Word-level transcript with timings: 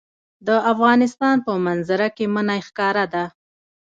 د 0.47 0.49
افغانستان 0.71 1.35
په 1.45 1.51
منظره 1.65 2.07
کې 2.15 2.25
منی 2.33 2.61
ښکاره 2.67 3.05
ده. 3.13 3.25